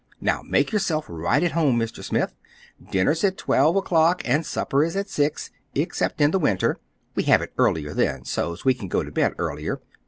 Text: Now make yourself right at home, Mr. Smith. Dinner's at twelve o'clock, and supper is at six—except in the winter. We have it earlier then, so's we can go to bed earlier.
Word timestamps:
Now 0.19 0.41
make 0.41 0.71
yourself 0.71 1.05
right 1.07 1.43
at 1.43 1.51
home, 1.51 1.77
Mr. 1.77 2.03
Smith. 2.03 2.33
Dinner's 2.89 3.23
at 3.23 3.37
twelve 3.37 3.75
o'clock, 3.75 4.23
and 4.25 4.43
supper 4.43 4.83
is 4.83 4.95
at 4.95 5.09
six—except 5.09 6.19
in 6.19 6.31
the 6.31 6.39
winter. 6.39 6.79
We 7.13 7.21
have 7.29 7.43
it 7.43 7.53
earlier 7.59 7.93
then, 7.93 8.25
so's 8.25 8.65
we 8.65 8.73
can 8.73 8.87
go 8.87 9.03
to 9.03 9.11
bed 9.11 9.35
earlier. 9.37 9.79